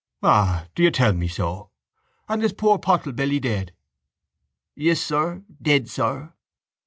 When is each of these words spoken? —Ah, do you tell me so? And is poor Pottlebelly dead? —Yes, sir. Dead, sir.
—Ah, 0.23 0.65
do 0.73 0.81
you 0.81 0.89
tell 0.89 1.13
me 1.13 1.27
so? 1.27 1.69
And 2.27 2.43
is 2.43 2.53
poor 2.53 2.79
Pottlebelly 2.79 3.39
dead? 3.39 3.71
—Yes, 4.73 4.99
sir. 4.99 5.43
Dead, 5.61 5.91
sir. 5.91 6.33